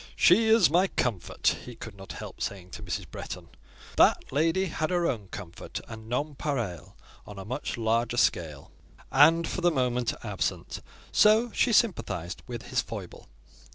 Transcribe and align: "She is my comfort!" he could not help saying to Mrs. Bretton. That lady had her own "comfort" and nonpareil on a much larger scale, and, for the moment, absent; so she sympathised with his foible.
"She 0.15 0.47
is 0.47 0.67
my 0.71 0.87
comfort!" 0.87 1.57
he 1.63 1.75
could 1.75 1.95
not 1.95 2.13
help 2.13 2.41
saying 2.41 2.71
to 2.71 2.81
Mrs. 2.81 3.05
Bretton. 3.11 3.49
That 3.97 4.31
lady 4.33 4.65
had 4.65 4.89
her 4.89 5.05
own 5.05 5.27
"comfort" 5.27 5.79
and 5.87 6.09
nonpareil 6.09 6.95
on 7.27 7.37
a 7.37 7.45
much 7.45 7.77
larger 7.77 8.17
scale, 8.17 8.71
and, 9.11 9.47
for 9.47 9.61
the 9.61 9.69
moment, 9.69 10.15
absent; 10.23 10.81
so 11.11 11.51
she 11.51 11.71
sympathised 11.71 12.41
with 12.47 12.69
his 12.69 12.81
foible. 12.81 13.29